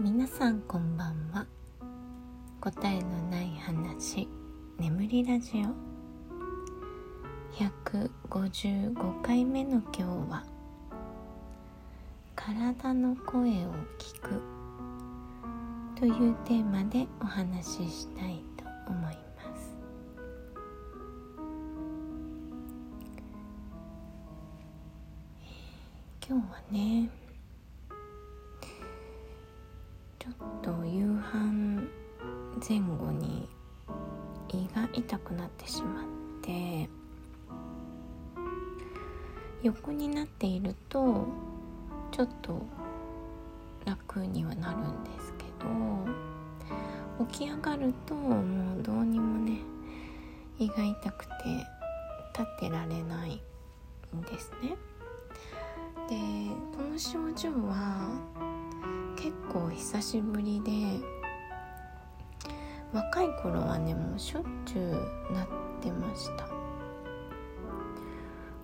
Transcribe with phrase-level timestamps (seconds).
[0.00, 1.44] 皆さんこんばんは。
[2.60, 4.28] 答えのない話
[4.78, 5.74] 眠りラジオ。
[7.52, 10.44] 155回目の今日は
[12.36, 14.40] 「体の声を聞く」
[15.98, 19.76] というテーマでお話ししたいと思います。
[26.24, 31.88] 今日はねょっと夕飯
[32.66, 33.48] 前後に
[34.48, 36.04] 胃が痛くなってしまっ
[36.42, 36.88] て
[39.62, 41.26] 横になっていると
[42.10, 42.60] ちょっと
[43.84, 45.44] 楽にはなるんですけ
[47.18, 49.58] ど起き上がるともうどうにもね
[50.58, 51.32] 胃が痛くて
[52.32, 53.40] 立ってられない
[54.14, 54.76] んですね。
[56.08, 56.16] で
[56.76, 58.08] この症状は
[59.28, 60.70] 結構久しぶりで
[62.94, 65.48] 若い頃はねもうしょっちゅうなっ
[65.82, 66.48] てました。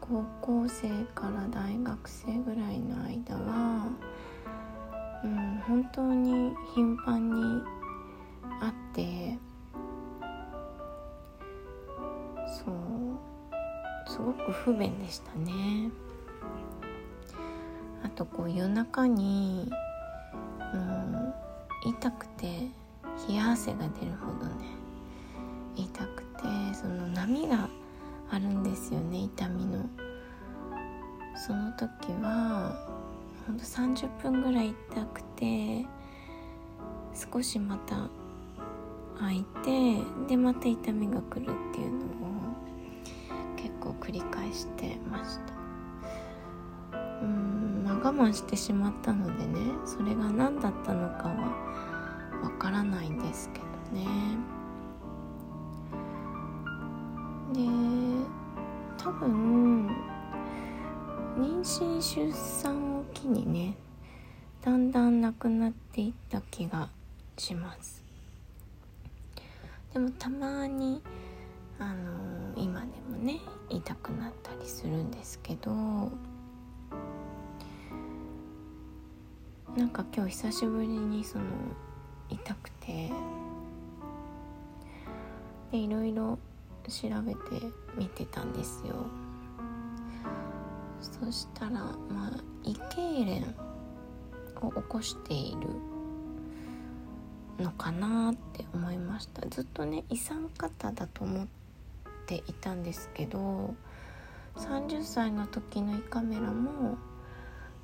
[0.00, 3.86] 高校生から大学生ぐらいの間は
[5.22, 7.62] うん本当に頻繁に
[8.60, 9.38] あって
[12.48, 15.92] そうすごく不便でしたね。
[18.02, 19.70] あとこう夜中に
[20.76, 21.34] も
[21.86, 22.68] う痛くて
[23.28, 24.64] 冷や汗が出るほどね
[25.76, 26.42] 痛くて
[26.74, 27.68] その波が
[28.30, 29.84] あるんですよね痛みの。
[31.34, 32.76] その時は
[33.46, 35.86] ほんと30分ぐらい痛くて
[37.32, 38.08] 少しまた
[39.20, 42.08] 開いてでまた痛みが来るっていうのを
[43.56, 45.54] 結構繰り返してました。
[47.22, 47.57] うん。
[47.98, 54.06] 我慢してしまったのでねそれが何だったのかはわからないんですけどね。
[57.52, 57.60] で
[58.96, 59.86] 多分
[61.36, 63.74] 妊娠出産を機にね
[64.62, 66.88] だんだんなくなっていった気が
[67.36, 68.04] します。
[69.92, 71.02] でもたまに
[71.78, 75.70] あの、今でもね痛くなったりするんですけど
[79.78, 81.44] なんか今日久しぶりにその
[82.28, 83.12] 痛くて。
[85.70, 86.38] でいろいろ
[86.88, 87.66] 調べて
[87.96, 89.06] みてたんですよ。
[91.00, 93.54] そしたらまあ胃痙攣
[94.62, 95.68] を起こしている
[97.62, 99.46] のかなって思いました。
[99.48, 101.46] ずっとね胃酸型だと思っ
[102.26, 103.74] ていたんですけど
[104.56, 106.96] 30歳の時の胃カメラも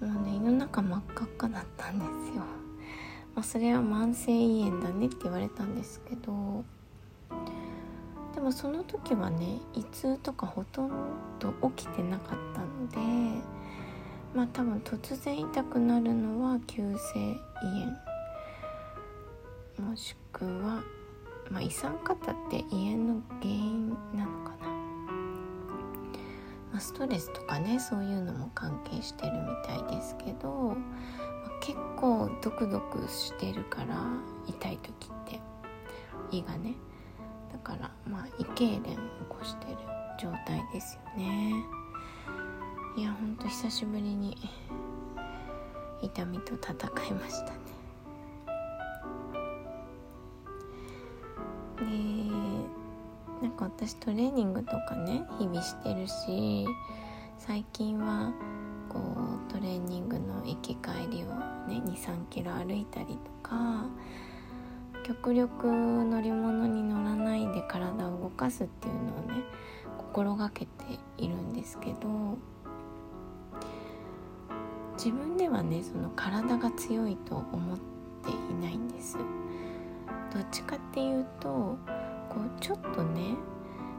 [0.00, 2.42] もうね胃の中真っ赤っかだったんですよ、
[3.34, 6.64] まあ、それは慢性胃炎だねって言われたんですけど。
[8.34, 10.90] でもその時はね胃痛とかほとん
[11.40, 13.42] ど起きてなかったので
[14.32, 17.36] まあ多分突然痛くなるのは急性胃
[19.76, 19.88] 炎。
[19.90, 20.82] もしくは、
[21.50, 24.57] まあ、胃酸型って胃炎の原因なのかな、
[26.78, 30.76] まあ、ストレスとかねそういうのも関係してるみたいですけど、まあ、
[31.60, 33.96] 結構ドクドクしてるから
[34.46, 35.40] 痛い時って。
[36.30, 36.74] 胃がね。
[37.52, 39.78] だからまあ胃痙攣を起こしてる
[40.20, 41.52] 状態ですよね。
[42.96, 44.36] いやほんと久しぶりに
[46.00, 46.74] 痛みと戦
[47.08, 47.58] いましたね。
[51.76, 52.87] で
[53.42, 56.66] なんか私トレーニングとかね日々してるし
[57.38, 58.32] 最近は
[58.88, 61.26] こうトレーニングの行き帰りを
[61.68, 63.86] ね23キロ歩いたりとか
[65.04, 69.44] 極力乗り物に乗らないで体を動かすっていうのをね
[69.96, 70.68] 心がけて
[71.16, 72.36] いるんですけど
[74.94, 79.16] 自分ではねその体が強いと思っていないんです。
[80.34, 81.78] どっちかっていうと
[82.38, 83.34] こうちょっとね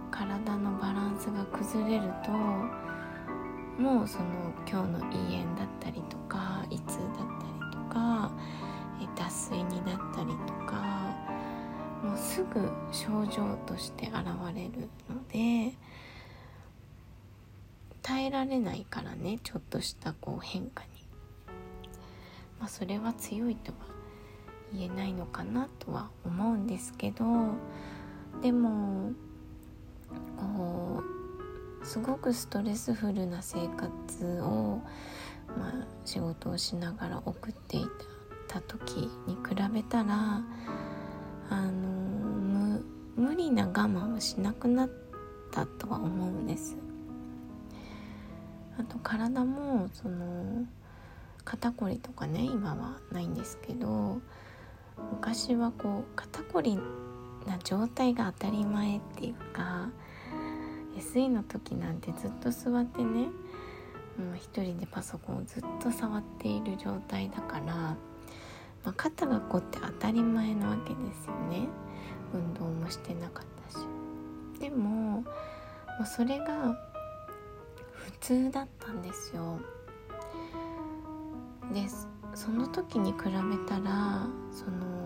[0.10, 4.26] 体のバランスが崩れるともうその
[4.66, 8.32] 今日の胃炎だったりとか胃痛だったりとか
[9.18, 11.16] 脱水になったりとか
[12.02, 14.16] もうすぐ症状として現
[14.56, 15.76] れるので
[18.02, 20.90] 耐えられないからねちょっとしたこう変化に、
[22.58, 23.78] まあ、それは強いとは
[24.74, 27.26] 言えないのかなとは思うんですけど
[28.42, 29.12] でも
[30.38, 31.04] こ
[31.82, 34.82] うすごくストレスフルな生活を、
[35.58, 37.86] まあ、仕事をしながら送ってい
[38.48, 40.42] た時に比べたら
[41.50, 42.80] あの
[43.16, 44.90] 無理な我慢をしなくなっ
[45.52, 46.78] たとは思うんです。
[48.80, 50.66] あと体もその
[51.44, 54.22] 肩こりとかね今はないんですけど
[55.12, 56.80] 昔はこう肩こり
[57.48, 59.90] な状態が当たり前っていうか
[60.98, 63.28] SE の時なんてずっと座ってね
[64.18, 67.96] もう一人でパソコンをずっと触っている状態だから、ま
[68.86, 71.68] あ、肩が凝って当たり前なわけですよね。
[72.34, 73.86] 運動もしてなかったし。
[74.60, 75.24] でもも
[76.02, 76.78] うそれが
[77.94, 79.60] 普通だったんですよ。
[81.74, 81.86] で
[82.36, 83.32] その時に比べ
[83.68, 84.99] たらその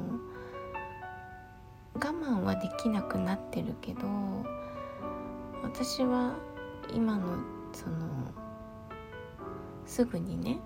[1.96, 4.02] 我慢はできなくなってるけど
[5.64, 6.36] 私は
[6.94, 7.38] 今の
[7.72, 8.08] その
[9.86, 10.60] すぐにね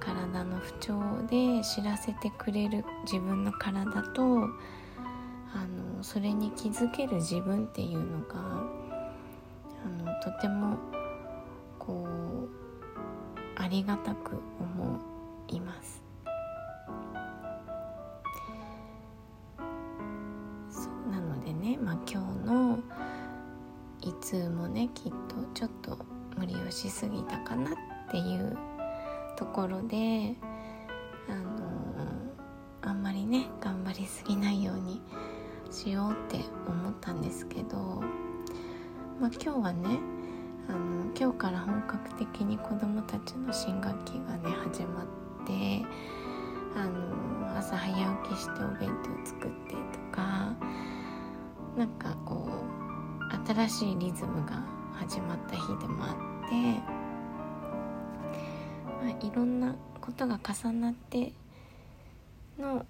[0.00, 4.22] 体の不調で知らせてくれる自分の体と
[5.54, 8.34] あのそれに気づける自分っていうのが
[9.84, 10.76] あのとても
[11.78, 12.48] こう
[13.56, 15.00] ありがたく思
[15.48, 16.05] います。
[21.82, 22.78] まあ、今日の
[24.02, 25.98] 胃痛もねきっとちょっと
[26.36, 27.74] 無理をしすぎたかなっ
[28.10, 28.56] ていう
[29.36, 30.34] ところで
[31.28, 31.56] あの
[32.82, 35.00] あんまりね頑張りすぎないように
[35.70, 38.02] しようって思ったんですけど、
[39.20, 39.98] まあ、今日はね
[40.68, 45.06] あの今日から本格的に子どもたちの新学期がね始まっ
[45.46, 45.84] て
[46.76, 47.94] あの朝早
[48.24, 50.54] 起きしてお弁当作ってとか
[51.76, 54.62] なんかこう新しいリズムが
[54.94, 56.54] 始まった日でもあって、
[59.04, 61.32] まあ、いろんなことが重なって
[62.58, 62.86] の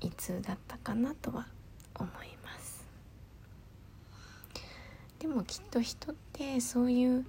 [0.00, 1.46] 胃痛だったかなとは
[1.94, 2.12] 思い
[2.42, 2.84] ます。
[5.20, 7.24] でもきっと人ってそういう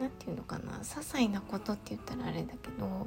[0.00, 3.06] 何て言うのかな些細なことって言ったらあれだけど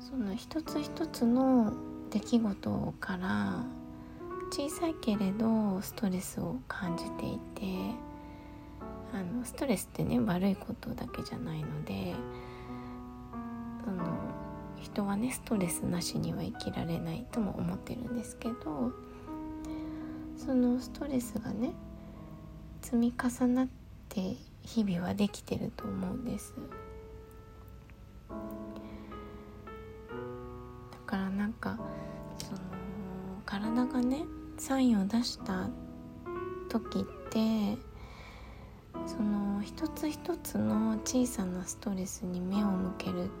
[0.00, 1.72] その一つ一つの
[2.10, 3.64] 出来事から
[4.50, 7.94] 小さいけれどストレスを感じていて
[9.12, 12.14] あのストレスってね悪いことだけじゃないので
[13.84, 14.04] その
[14.80, 18.92] 人はねストレスなしには生きられないとも思ってるんですけど
[20.36, 21.72] そのストレスがね
[22.80, 23.68] 積み重なっ
[24.08, 26.54] て日々はできてると思うんです。
[28.28, 28.34] だ
[31.06, 31.78] からなんか
[32.38, 32.58] その
[33.46, 34.24] 体がね
[34.58, 35.68] サインを出した
[36.68, 37.78] 時って
[39.06, 43.32] その一つ一つの小さなストレスに目を向けるって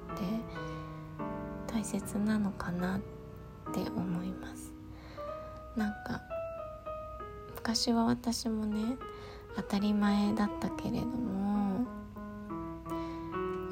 [1.66, 3.00] 大切なのかなっ
[3.72, 4.72] て思います。
[5.76, 6.22] なんか
[7.56, 8.96] 昔は私もね
[9.56, 11.84] 当たり前だったけれども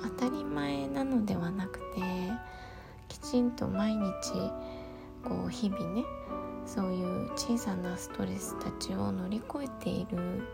[0.03, 1.85] 当たり前なのではなくて
[3.09, 4.03] きちんと毎日
[5.25, 6.05] こう日々ね
[6.77, 10.47] そういう小さなストレスたちを乗り越えている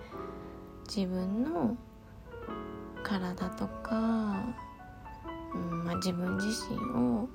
[0.87, 1.77] 自分の
[3.03, 4.45] 体とか、
[5.52, 7.29] うんまあ、自分自身を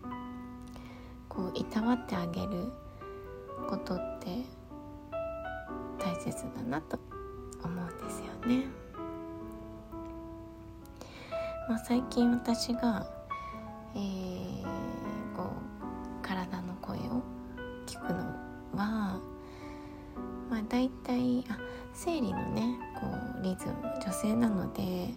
[1.28, 2.72] こういたわってあげる
[3.68, 4.46] ことって
[6.00, 6.98] 大切だなと
[7.66, 8.68] 思うんですよね。
[11.68, 13.06] まあ、最近私が、
[13.94, 14.64] えー、
[15.36, 17.22] こう体の声を
[17.86, 19.20] 聞くのは、
[20.50, 21.58] まあ、大体あ
[21.94, 23.08] 生理のねこ
[23.40, 25.14] うリズム女性なので、え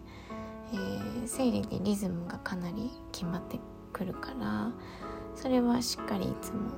[0.72, 3.58] ー、生理でリズムがかなり決まって
[3.92, 4.70] くるから
[5.34, 6.70] それはしっかりいつも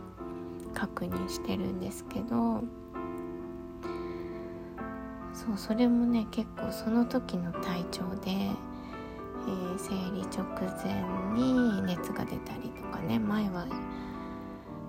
[0.75, 2.63] 確認してるんですけど
[5.33, 10.45] そうそれもね結構その時の体調で、えー、生理直
[10.85, 11.03] 前
[11.35, 13.67] に熱が出たりとかね前は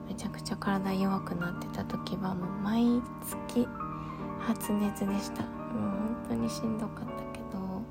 [0.07, 3.67] めちゃくちゃ体弱くなってた時はもう毎月
[4.39, 5.43] 発熱でした。
[5.73, 7.81] もう本当にしんどかったけど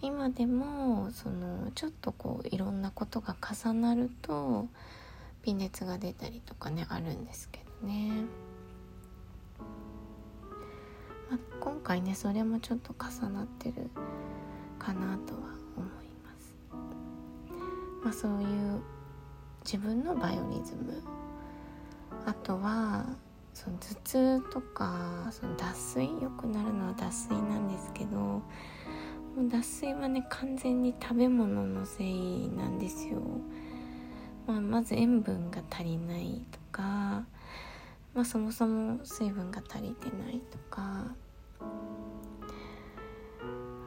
[0.00, 4.68] 今でもそのちょっとこういろんなことが重なると
[5.42, 8.10] 微熱が出たりとかねあるんですけどね、
[11.30, 13.90] まあ、今回ねそれもちょっと重なってる
[14.78, 15.40] かなとは
[15.76, 16.54] 思います、
[18.04, 18.80] まあ、そういう
[19.70, 21.02] 自分のバイオリズム。
[22.24, 23.04] あとは
[23.52, 28.42] その頭痛とかその脱水よくなるのは脱水なんですけども
[29.36, 33.20] う脱水はね完全に食べ物のせいなんですよ、
[34.46, 36.82] まあ、まず塩分が足りないとか、
[38.14, 41.14] まあ、そもそも水分が足りてないとか。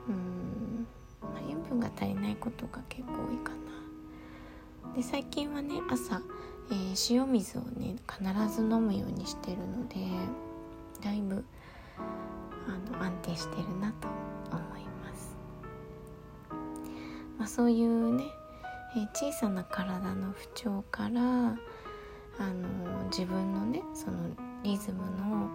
[0.08, 0.86] うん、
[1.24, 3.61] まあ、塩分が足りないことが結構多いかな。
[4.96, 6.22] で最近はね朝、
[6.70, 9.96] えー、塩水をね必ず飲むようにしてるので
[11.02, 11.44] だいぶ
[12.68, 14.08] あの安定してるなと
[14.52, 15.38] 思います、
[17.38, 18.26] まあ、そういうね、
[18.98, 21.22] えー、小さな体の不調から
[22.40, 24.18] あの自分のねその
[24.64, 25.50] リズムの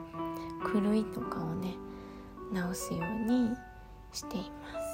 [0.73, 1.75] 狂いとかをね
[2.53, 3.51] 直すように
[4.13, 4.86] しています。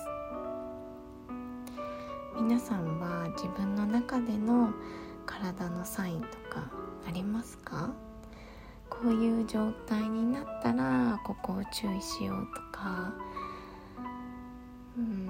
[2.35, 4.73] 皆さんは自分の中での
[5.27, 6.71] 体のサインとか
[7.07, 7.91] ありますか？
[8.91, 13.13] こういう状態になったらここを注意しようとか。
[14.97, 15.29] うん。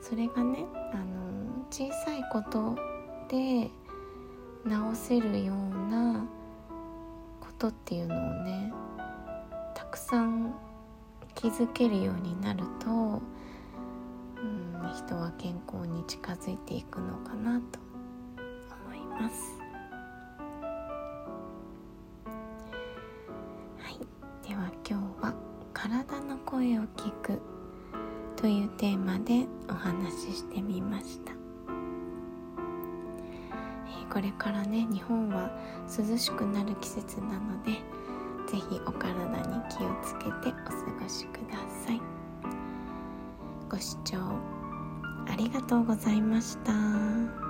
[0.00, 2.76] それがねあの小さいこと
[3.28, 3.70] で
[4.64, 5.56] 直せるよう
[5.90, 6.24] な
[7.40, 8.72] ことっていうのをね
[9.74, 10.54] たくさん
[11.34, 13.20] 気づけるようになると
[14.94, 17.78] 人は健康に近づいていくのかなと
[18.86, 19.58] 思います。
[23.78, 23.98] はい、
[24.48, 25.34] では今日は
[25.72, 27.40] 体の声を聞く
[28.36, 31.32] というテーマでお話ししてみました、
[34.12, 35.50] これからね日本は
[35.86, 37.72] 涼しくなる季節なので
[38.46, 40.52] 是非お体に気をつけてお過
[41.02, 42.00] ごしください。
[43.68, 44.16] ご視聴
[45.26, 47.45] ありがとうございました。